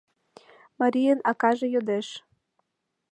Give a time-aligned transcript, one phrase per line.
[0.79, 2.07] Марийын акаже йодеш: